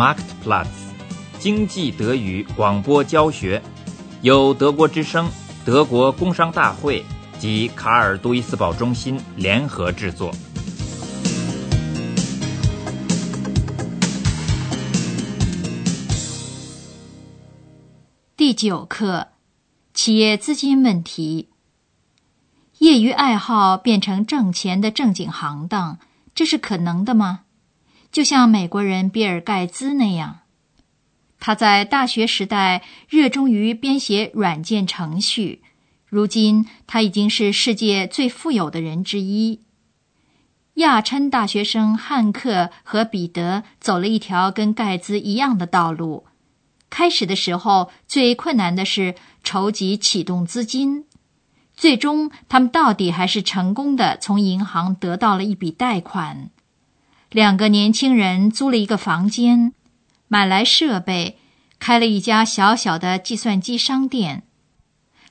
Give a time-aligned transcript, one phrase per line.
[0.00, 0.66] Marktplatz
[1.38, 3.62] 经济德语广播教学，
[4.22, 5.28] 由德国之声、
[5.62, 7.04] 德国工商大会
[7.38, 10.32] 及卡尔杜伊斯堡中心联合制作。
[18.34, 19.28] 第九课：
[19.92, 21.50] 企业资金问题。
[22.78, 25.98] 业余爱好变成挣钱的正经行当，
[26.34, 27.40] 这是可能的吗？
[28.12, 30.40] 就像美国人比尔·盖茨那样，
[31.38, 35.62] 他在大学时代热衷于编写软件程序，
[36.08, 39.60] 如今他已经是世界最富有的人之一。
[40.74, 46.26] 亚琛大学生汉克和彼得走了一条跟盖茨一样的道路。
[46.88, 51.04] 开始的时候，最困难的是筹集启动资金。
[51.76, 56.50] 最终，他们到底还是成功的从银行得到了一笔贷款。
[57.30, 59.72] 两个年轻人租了一个房间，
[60.26, 61.38] 买来设备，
[61.78, 64.42] 开了一家小小的计算机商店。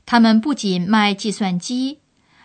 [0.06, 2.00] 他们不仅卖计算机，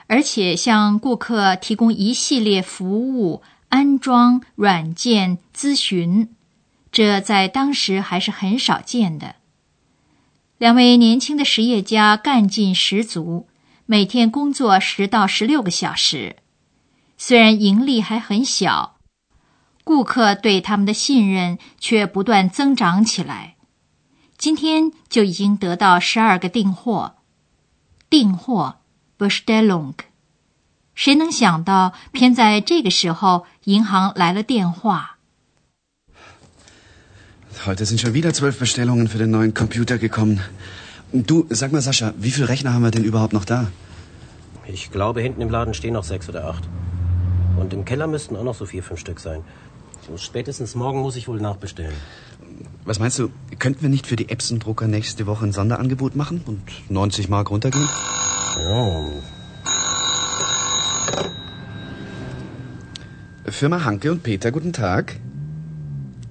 [0.08, 6.34] 而且向顾客提供一系列服务，安装软件、咨询。
[6.90, 9.36] 这在当时还是很少见的。
[10.58, 13.46] 两位年轻的实业家干劲十足。
[13.86, 16.36] 每天工作十到十六个小时，
[17.18, 18.93] 虽然盈利还很小，
[19.84, 23.54] 顾客对他们的信任却不断增长起来。
[24.36, 27.14] 今天就已经得到十二个订货，
[28.10, 28.76] 订货
[29.16, 29.94] Bestellung。
[30.94, 35.18] 谁能想到，偏在这个时候，银行来了电话
[37.64, 40.40] ？Heute sind schon wieder zwölf Bestellungen für den neuen Computer gekommen.
[41.12, 43.70] Du, sag mal, Sascha, wie viele Rechner haben wir denn überhaupt noch da?
[44.66, 46.64] Ich glaube, hinten im Laden stehen noch sechs oder acht.
[47.56, 49.44] Und im Keller müssten auch noch so vier, fünf Stück sein.
[50.16, 51.94] Spätestens morgen muss ich wohl nachbestellen.
[52.84, 56.60] Was meinst du, könnten wir nicht für die Epson-Drucker nächste Woche ein Sonderangebot machen und
[56.90, 57.88] 90 Mark runtergehen?
[58.58, 59.08] Ja.
[63.46, 65.16] Firma Hanke und Peter, guten Tag.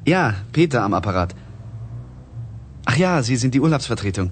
[0.06, 1.36] Ja, Peter am Apparat.
[2.86, 4.32] Ach ja, Sie sind die Urlaubsvertretung.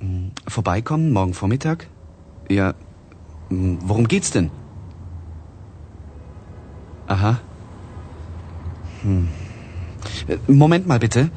[0.00, 1.86] Hm, vorbeikommen morgen Vormittag?
[2.50, 2.74] Ja.
[3.48, 4.50] Hm, worum geht's denn?
[7.06, 7.40] Aha.
[9.05, 9.27] Hm.
[10.27, 11.29] Äh, Moment mal bitte.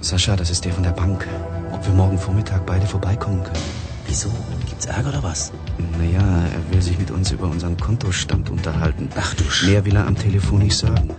[0.00, 1.26] Sascha, das ist der von der Bank.
[1.72, 3.90] Ob wir morgen Vormittag beide vorbeikommen können?
[4.06, 4.30] Wieso?
[4.68, 5.52] Gibt's Ärger oder was?
[5.98, 9.08] Naja, er will sich mit uns über unseren Kontostand unterhalten.
[9.14, 11.14] Ach du Sch Mehr will er am Telefon nicht sagen.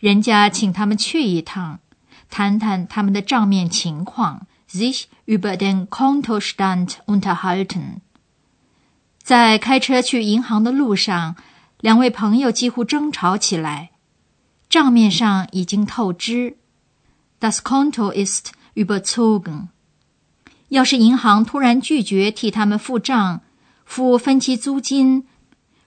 [0.00, 1.80] 人家请他们去一趟，
[2.30, 8.00] 谈谈他们的账面情况，sich über den Kontostand unterhalten。
[9.20, 11.34] 在开车去银行的路上，
[11.83, 13.91] 两位朋友几乎争吵起来。
[14.69, 16.55] 账面上已经透支
[17.41, 19.67] ，das Konto ist überzogen。
[20.69, 23.41] 要是银行突然拒绝替他们付账、
[23.83, 25.27] 付分期租金、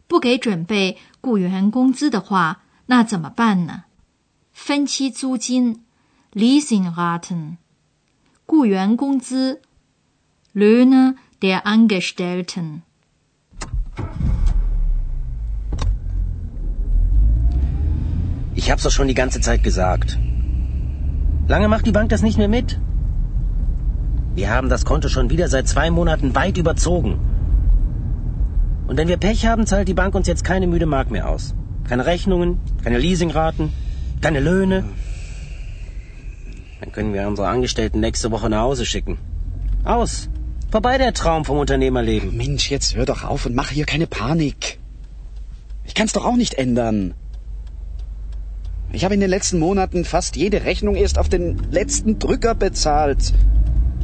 [0.07, 3.85] 不给准备雇员工资的话，那怎么办呢？
[4.53, 5.83] 分期租金
[6.35, 7.57] （Leasingraten）、
[8.45, 9.63] 雇员工资
[10.55, 12.83] （Löhne der Angestellten）。
[18.67, 20.19] Ich hab's doch schon die ganze Zeit gesagt.
[21.47, 22.81] Lange macht die Bank das nicht mehr mit.
[24.35, 27.21] Wir haben das Konto schon wieder seit zwei Monaten weit überzogen.
[28.89, 31.55] Und wenn wir Pech haben, zahlt die Bank uns jetzt keine müde Mark mehr aus.
[31.85, 33.73] Keine Rechnungen, keine Leasingraten.
[34.21, 34.83] Keine Löhne.
[36.81, 39.19] Dann können wir unsere Angestellten nächste Woche nach Hause schicken.
[39.85, 40.29] Aus.
[40.73, 42.37] Vorbei der Traum vom Unternehmerleben.
[42.37, 44.81] Mensch, jetzt hör doch auf und mach hier keine Panik.
[45.85, 47.15] Ich kann's doch auch nicht ändern.
[48.97, 53.35] Ich habe in den letzten Monaten fast jede Rechnung erst auf den letzten Drücker bezahlt,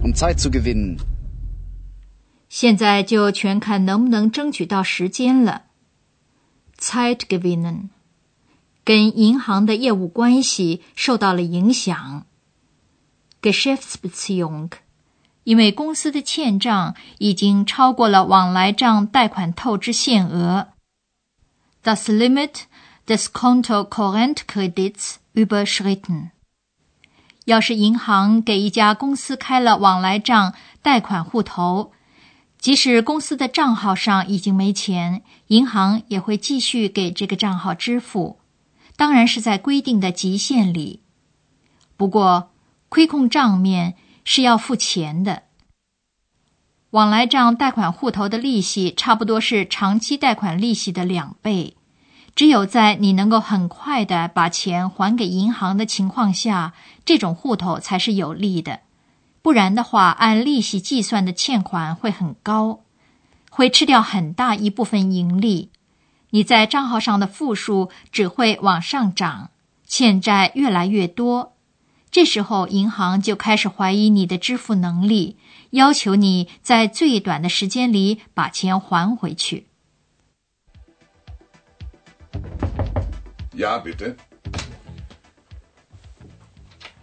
[0.02, 0.98] um Zeit zu gewinnen.
[2.50, 5.62] 现在就全看能不能争取到时间了。
[6.78, 7.88] Zeit gewinnen。
[8.84, 12.26] 跟银行的业务关系受到了影响。
[13.40, 14.72] Geschäftsbeziehung，
[15.44, 20.68] 因为公司的欠账已经超过了往来账贷款透支限额。
[21.82, 22.64] Das Limit
[23.06, 26.30] des Kontokorrentkredits überschritten。
[27.44, 31.92] 要是银行给一家公司开了往来账贷款户头，
[32.58, 38.38] 即使公司的账号上已经没钱，银行也会继续给这个账号支付。
[38.96, 41.02] 当然是在规定的极限里，
[41.96, 42.50] 不过
[42.88, 45.42] 亏空账面是要付钱的。
[46.90, 51.76] 往来账贷款户头的利息差不多是长期贷款利息的两倍，
[52.34, 56.72] 只有在你能够很快的把钱还给银行的情况下，
[57.04, 58.80] 这种户头才是有利的。
[59.42, 62.80] 不然的话，按利息计算的欠款会很高，
[63.50, 65.70] 会吃掉很大一部分盈利。
[66.30, 69.50] 你在账号上的负数只会往上涨，
[69.86, 71.52] 欠债越来越多。
[72.10, 75.36] 这时候，银行就开始怀疑你的支付能力，
[75.70, 79.66] 要求你在最短的时间里把钱还回去。
[83.54, 84.16] Ja, bitte.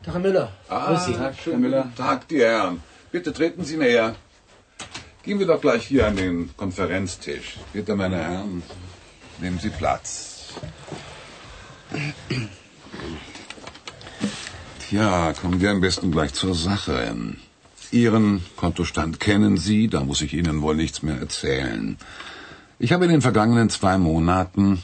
[0.04, 0.52] Tag, Herr Müller.
[0.70, 1.14] Ah, Grüß Sie.
[1.14, 1.92] Tag, Herr Müller.
[1.96, 2.82] Tag, die Herren.
[3.12, 4.16] Bitte treten Sie näher.
[5.24, 7.58] Gehen wir doch gleich hier an den Konferenztisch.
[7.74, 8.64] Bitte, meine Herren,
[9.40, 10.54] nehmen Sie Platz.
[14.90, 17.16] Tja, kommen wir am besten gleich zur Sache.
[17.92, 21.98] Ihren Kontostand kennen Sie, da muss ich Ihnen wohl nichts mehr erzählen.
[22.80, 24.82] Ich habe in den vergangenen zwei Monaten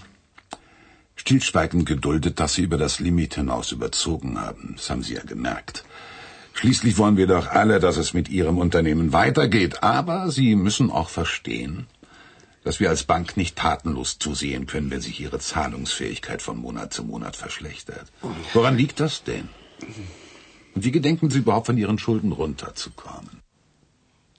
[1.25, 4.75] stillschweigend geduldet, dass Sie über das Limit hinaus überzogen haben.
[4.77, 5.85] Das haben Sie ja gemerkt.
[6.55, 9.83] Schließlich wollen wir doch alle, dass es mit Ihrem Unternehmen weitergeht.
[9.83, 11.87] Aber Sie müssen auch verstehen,
[12.65, 17.05] dass wir als Bank nicht tatenlos zusehen können, wenn sich Ihre Zahlungsfähigkeit von Monat zu
[17.05, 18.07] Monat verschlechtert.
[18.53, 19.49] Woran liegt das denn?
[20.75, 23.41] Und wie gedenken Sie überhaupt von Ihren Schulden runterzukommen?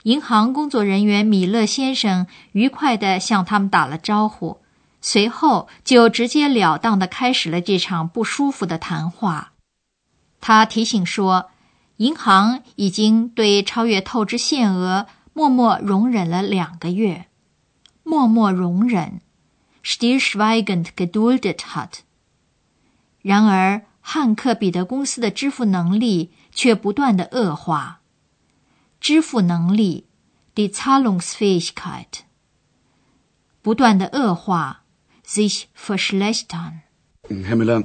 [0.04, 4.60] 银行工作人员米勒先生愉快地向他们打了招呼，
[5.08, 9.53] 随后就直截了当地开始了这场不舒服的谈话。
[10.41, 11.49] 他提醒说，
[11.99, 17.26] 银行已经对超越透支限额默默容忍了两个月，
[18.03, 19.20] 默默容忍
[19.85, 22.00] （stillschweigend geduldet hat）。
[23.23, 28.00] 然而，汉克彼得公司的支付能力却不断的恶化。
[29.00, 30.08] 支付能力
[30.56, 32.25] （die Zahlungsfähigkeit）
[33.62, 34.82] 不断的恶化
[35.26, 37.82] （sich verschlechtern）。Herr Müller,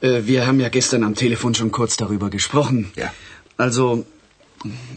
[0.00, 2.92] äh, wir haben ja gestern am Telefon schon kurz darüber gesprochen.
[2.94, 3.12] Ja.
[3.56, 4.06] Also,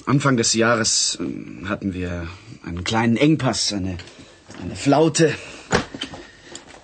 [0.06, 2.28] Anfang des Jahres äh, hatten wir
[2.64, 3.98] einen kleinen Engpass, eine,
[4.62, 5.34] eine Flaute.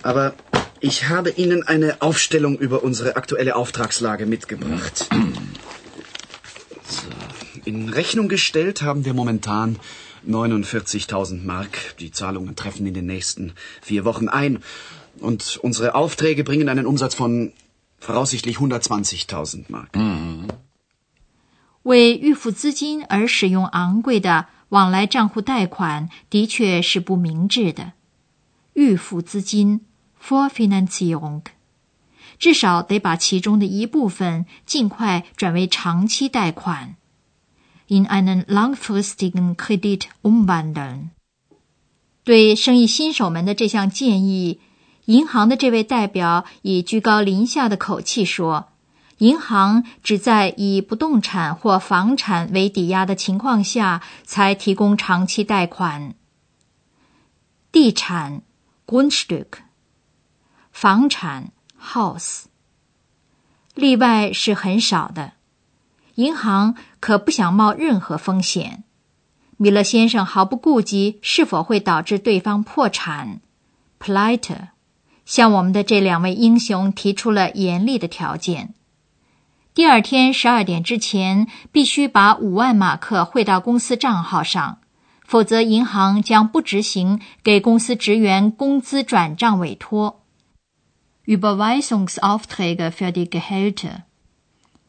[0.02, 0.34] Aber
[0.80, 5.08] ich habe Ihnen eine Aufstellung über unsere aktuelle Auftragslage mitgebracht.
[6.88, 7.08] So.
[7.64, 9.78] In Rechnung gestellt haben wir momentan
[10.26, 11.96] 49.000 Mark.
[11.98, 14.60] Die Zahlungen treffen in den nächsten vier Wochen ein.
[15.20, 17.52] Und unsere Aufträge bringen einen Umsatz von
[17.98, 19.96] voraussichtlich 120.000 Mark.
[21.82, 27.92] 为预付资金而使用昂贵的往来账户贷款，的确是不明智的。
[28.74, 29.80] 预付资金
[30.22, 31.42] （Vorfinanzierung）
[32.38, 36.96] 至少得把其中的一部分尽快转为长期贷款
[37.88, 41.08] （in einen langfristigen Kredit umwandeln）。
[42.24, 44.60] 对生意新手们的这项建议，
[45.06, 48.68] 银行的这位代表以居高临下的口气说。
[49.18, 56.14] 银行只在以不动产或房产为抵押的情况下才提供长期贷款。
[57.72, 58.42] 地产
[58.86, 59.46] （Grundstück）、
[60.70, 61.50] 房产
[61.82, 62.44] house，
[63.74, 65.32] 例外是很少的。
[66.18, 68.82] 银行可不想冒任何风险。
[69.56, 73.40] 米勒先生毫不顾及是否会导致对方破产
[74.00, 74.68] （Pleite），
[75.24, 78.74] 向我们的这两位英雄提出了严厉的条件。
[79.74, 84.78] 第二天十二点之前必须把五万马克汇到公司账号上，
[85.24, 90.24] 否则银行将不执行给公司职员工资转账委托。
[91.26, 94.07] Überweisungsaufträge für die Gehälte。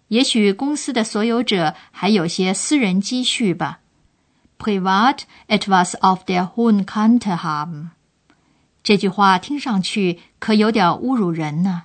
[0.09, 3.81] 也许公司的所有者还有些私人积蓄吧。
[4.59, 7.91] Privat etwas auf der hohen Kante haben。
[8.85, 11.83] 这句话听上去可有点侮辱人呢。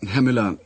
[0.00, 0.56] Herr Müller,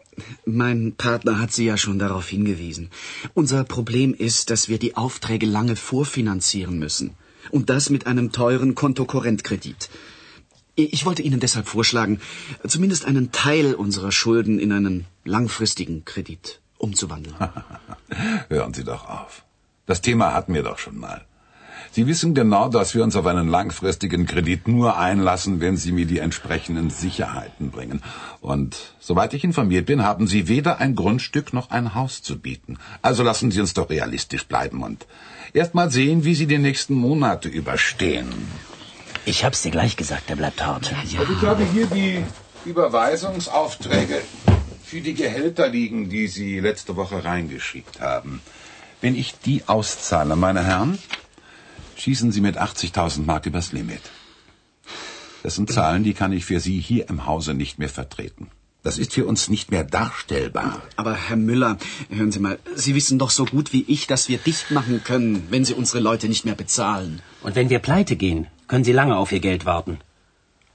[0.46, 2.90] mein Partner hat Sie ja schon darauf hingewiesen.
[3.34, 7.16] Unser Problem ist, dass wir die Aufträge lange vorfinanzieren müssen.
[7.50, 9.90] Und das mit einem teuren Kontokorrentkredit.
[10.76, 12.20] Ich wollte Ihnen deshalb vorschlagen,
[12.66, 17.35] zumindest einen Teil unserer Schulden in einen langfristigen Kredit umzuwandeln.
[18.49, 19.43] Hören Sie doch auf.
[19.85, 21.21] Das Thema hatten wir doch schon mal.
[21.95, 26.07] Sie wissen genau, dass wir uns auf einen langfristigen Kredit nur einlassen, wenn Sie mir
[26.07, 28.01] die entsprechenden Sicherheiten bringen.
[28.41, 32.79] Und soweit ich informiert bin, haben Sie weder ein Grundstück noch ein Haus zu bieten.
[33.03, 35.05] Also lassen Sie uns doch realistisch bleiben und
[35.53, 38.29] erst mal sehen, wie Sie die nächsten Monate überstehen.
[39.25, 40.91] Ich hab's dir gleich gesagt, er bleibt hart.
[40.99, 42.23] Also ich habe hier die
[42.65, 44.21] Überweisungsaufträge
[44.93, 48.33] für die Gehälter liegen, die Sie letzte Woche reingeschickt haben.
[49.01, 50.99] Wenn ich die auszahle, meine Herren,
[52.01, 54.03] schießen Sie mit 80.000 Mark übers Limit.
[55.41, 58.51] Das sind Zahlen, die kann ich für Sie hier im Hause nicht mehr vertreten.
[58.83, 60.83] Das ist für uns nicht mehr darstellbar.
[60.95, 61.73] Aber Herr Müller,
[62.11, 65.47] hören Sie mal, Sie wissen doch so gut wie ich, dass wir dicht machen können,
[65.49, 67.21] wenn Sie unsere Leute nicht mehr bezahlen.
[67.41, 69.97] Und wenn wir pleite gehen, können Sie lange auf Ihr Geld warten.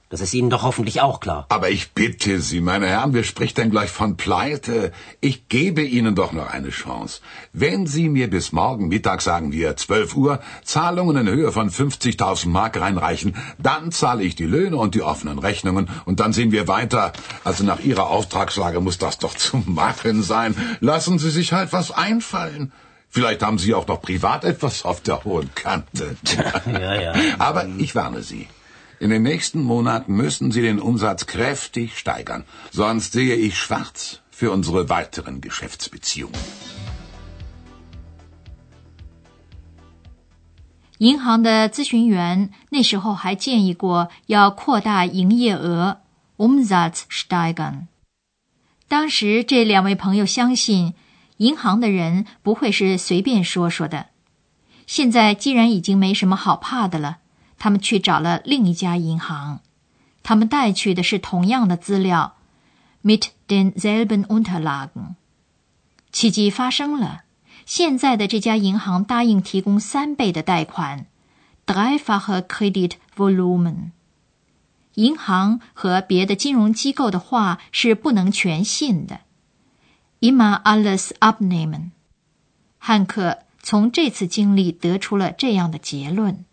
[0.09, 1.45] Das ist Ihnen doch hoffentlich auch klar.
[1.49, 4.91] Aber ich bitte Sie, meine Herren, wer spricht denn gleich von Pleite?
[5.21, 7.21] Ich gebe Ihnen doch noch eine Chance.
[7.53, 12.49] Wenn Sie mir bis morgen Mittag, sagen wir 12 Uhr, Zahlungen in Höhe von 50.000
[12.49, 16.67] Mark reinreichen, dann zahle ich die Löhne und die offenen Rechnungen und dann sehen wir
[16.67, 17.13] weiter.
[17.43, 20.55] Also nach Ihrer Auftragslage muss das doch zu machen sein.
[20.79, 22.71] Lassen Sie sich halt was einfallen.
[23.11, 26.15] Vielleicht haben Sie auch noch privat etwas auf der hohen Kante.
[26.65, 27.13] ja, ja.
[27.37, 28.47] Aber ich warne Sie.
[29.01, 34.51] In den nächsten Monaten müssen Sie den Umsatz kräftig steigern, sonst sehe ich schwarz für
[34.51, 36.37] unsere weiteren Geschäftsbeziehungen.
[40.97, 46.01] 银行的咨询员那时候还建议过要扩大营业额
[46.35, 47.87] （Umsatz steigern）。
[48.89, 50.93] 当时这两位朋友相信
[51.37, 54.07] 银行的人不会是随便说说的。
[54.85, 57.19] 现在既然已经没什么好怕的了。
[57.59, 59.59] 他们去找了另一家银行，
[60.23, 62.37] 他们带去的是同样的资料
[63.03, 65.15] ，mit denselben Unterlagen。
[66.11, 67.23] 奇迹发生了，
[67.65, 71.05] 现在的这家银行答应提供三倍的贷款
[71.67, 73.91] ，dreifache Kreditvolumen。
[74.95, 79.21] 银行和别的金融机构的话是不能全信的
[80.19, 81.91] ，immer alles abnehmen。
[82.79, 86.45] 汉克从这次经历得出了这样的结论。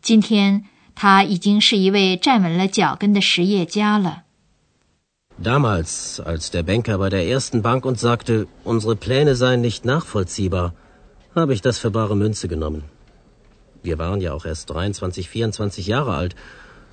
[0.00, 4.24] 今天他已经是一位站稳了脚跟的实业家了。
[5.42, 10.74] Damals, als der Banker bei der ersten Bank uns sagte, unsere Pläne seien nicht nachvollziehbar,
[11.34, 12.84] habe ich das für bare Münze genommen.
[13.82, 16.36] Wir waren ja auch erst 23, 24 Jahre alt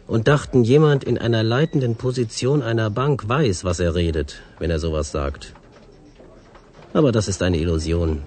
[0.07, 4.79] und dachten, jemand in einer leitenden Position einer Bank weiß, was er redet, wenn er
[4.79, 5.53] sowas sagt.
[6.93, 8.23] Aber das ist eine Illusion.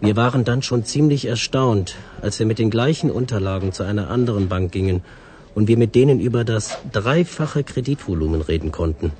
[0.00, 4.48] Wir waren dann schon ziemlich erstaunt, als wir mit den gleichen Unterlagen zu einer anderen
[4.48, 5.02] Bank gingen
[5.54, 9.12] und wir mit denen über das dreifache Kreditvolumen reden konnten.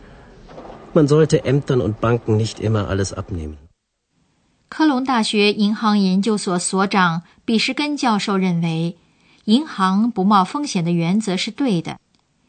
[0.93, 3.57] Man sollte Ämtern und Banken nicht immer alles abnehmen.
[4.69, 8.97] 科隆大学银行研究所所长比什根教授认为，
[9.45, 11.99] 银行不冒风险的原则是对的。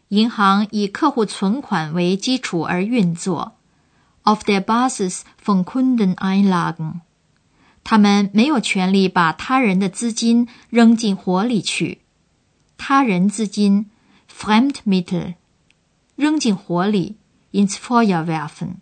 [0.10, 3.54] 银行以客户存款为基础而运作，
[4.24, 7.02] auf der Basis von Kundeneinlagen。
[7.85, 12.03] 他们没有权利把他人的资金扔进火里去。
[12.79, 13.91] 他人资金
[14.31, 15.35] （Fremdmittel）
[16.17, 17.17] 扔进火里
[17.53, 18.77] （ins Feuer werfen）。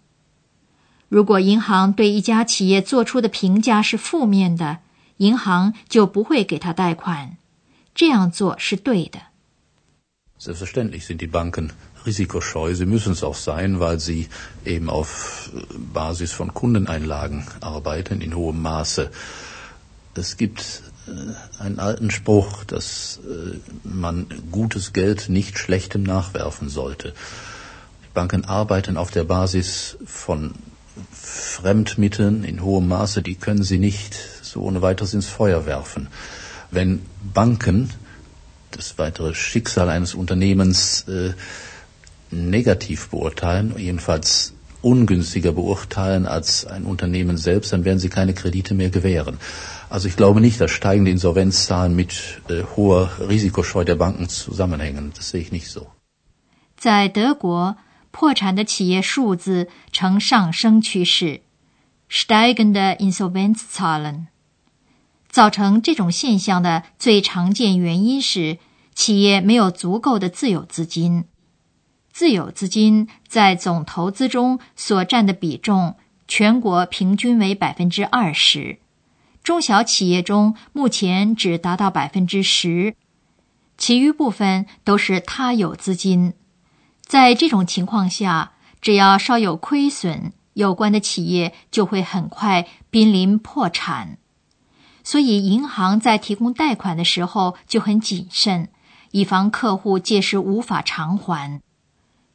[1.09, 4.79] 如果银行对一家企业做出的评价是负面的，
[5.17, 7.37] 银行就不会给他贷款。
[7.95, 9.30] 这样做是对的。
[10.43, 11.71] Selbstverständlich sind die Banken
[12.07, 12.75] risikoscheu.
[12.75, 14.31] Sie müssen es auch sein, weil sie
[14.65, 15.51] eben auf
[15.93, 19.11] Basis von Kundeneinlagen arbeiten in hohem Maße.
[20.15, 27.13] Es gibt äh, einen alten Spruch, dass äh, man gutes Geld nicht schlechtem nachwerfen sollte.
[28.05, 30.55] Die Banken arbeiten auf der Basis von
[31.13, 36.09] Fremdmitteln in hohem Maße, die können sie nicht so ohne weiteres ins Feuer werfen.
[36.71, 37.03] Wenn
[37.35, 37.91] Banken
[38.72, 41.34] das weitere Schicksal eines Unternehmens äh,
[42.32, 48.90] negativ beurteilen, jedenfalls ungünstiger beurteilen als ein Unternehmen selbst, dann werden sie keine Kredite mehr
[48.90, 49.40] gewähren.
[49.90, 55.12] Also ich glaube nicht, dass steigende Insolvenzzahlen mit äh, hoher Risikoscheu der Banken zusammenhängen.
[55.16, 55.88] Das sehe ich nicht so.
[56.78, 57.78] 在德国，
[58.12, 61.42] 破产的企业数字呈上升趋势，
[62.08, 64.28] steigende Insolvenzzahlen。
[65.31, 68.59] 造成这种现象的最常见原因是
[68.95, 71.25] 企业没有足够的自有资金。
[72.13, 75.95] 自有资金在总投资中所占的比重，
[76.27, 78.79] 全国平均为百分之二十，
[79.43, 82.97] 中小企业中目前只达到百分之十，
[83.79, 86.35] 其余部分都是他有资金。
[87.01, 94.19] 在这种情况下，只要稍有亏损，有关的企业就会很快濒临破产。
[95.03, 98.69] 所以，银行在提供贷款的时候就很谨慎，
[99.11, 101.61] 以防客户届时无法偿还。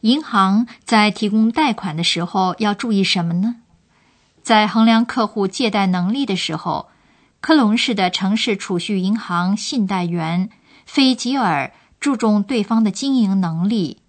[0.01, 3.55] 银行在提供贷款的时候要注意什么呢？
[4.43, 6.89] 在衡量客户借贷能力的时候，
[7.41, 10.49] 科隆市的城市储蓄银行信贷员
[10.85, 14.01] 菲吉尔注重对方的经营能力、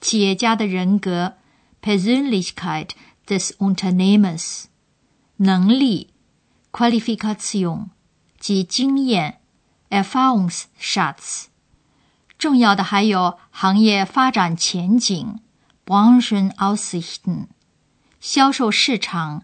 [0.00, 1.34] 企业家的人格
[1.82, 2.88] （Persönlichkeit
[3.26, 4.64] des Unternehmers）
[5.36, 6.08] 能力
[6.72, 7.86] （Qualifikation）
[8.38, 9.40] 及经验
[9.90, 11.46] （Erfahrungsschatz）。
[12.38, 15.40] 重要的还有行业发展前景
[15.84, 17.46] （Branchenaussichten）、
[18.20, 19.42] 销售市场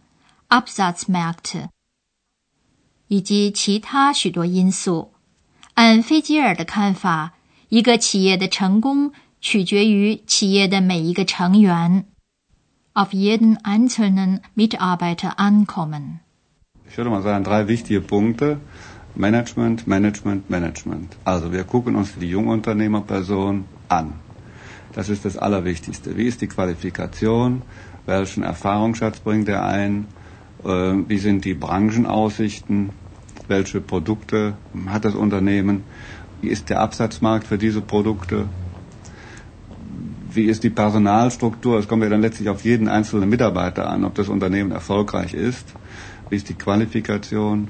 [0.49, 1.69] （Absatzmärkte）
[3.09, 5.13] 以及其他许多因素。
[5.75, 7.35] 按菲吉尔的看法，
[7.69, 12.07] 一个企业的成功取决于企业的每一个成员。
[12.95, 16.21] Auf jeden einzelnen Mitarbeiter ankommen.
[16.91, 18.59] Ich würde mal sagen, drei wichtige Punkte.
[19.15, 21.17] Management, Management, Management.
[21.25, 24.15] Also wir gucken uns die Jungunternehmerperson an.
[24.93, 26.17] Das ist das Allerwichtigste.
[26.17, 27.63] Wie ist die Qualifikation?
[28.05, 30.07] Welchen Erfahrungsschatz bringt er ein?
[30.63, 32.91] Wie sind die Branchenaussichten?
[33.49, 34.55] welche Produkte
[34.87, 35.85] hat das Unternehmen,
[36.41, 38.47] wie ist der Absatzmarkt für diese Produkte,
[40.31, 44.15] wie ist die Personalstruktur, es kommt ja dann letztlich auf jeden einzelnen Mitarbeiter an, ob
[44.15, 45.67] das Unternehmen erfolgreich ist,
[46.30, 47.70] wie ist die Qualifikation,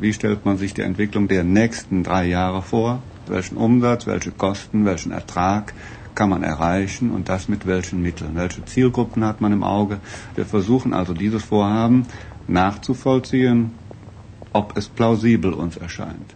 [0.00, 4.84] wie stellt man sich die Entwicklung der nächsten drei Jahre vor, welchen Umsatz, welche Kosten,
[4.84, 5.74] welchen Ertrag
[6.14, 10.00] kann man erreichen und das mit welchen Mitteln, welche Zielgruppen hat man im Auge.
[10.34, 12.06] Wir versuchen also dieses Vorhaben
[12.46, 13.70] nachzuvollziehen
[14.52, 16.34] ob es plausibel uns erscheint.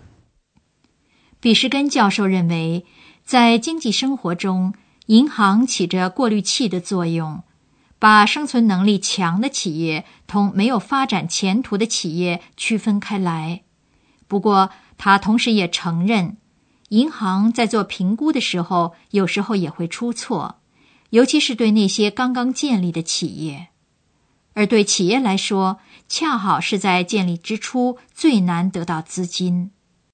[1.41, 2.85] 比什根教授认为，
[3.25, 4.75] 在经济生活中，
[5.07, 7.43] 银行起着过滤器的作用，
[8.00, 13.64] 把生存能力强的企业同没有发展前途的企业区分开来。
[14.28, 16.38] 不过，他同时也承认，
[16.90, 20.60] 银行在做评估的时候，有时候也会出错，
[21.12, 23.68] 尤其是对那些刚刚建立的企业。
[24.54, 29.72] 而对企业来说，恰好是在建立之初最难得到资金。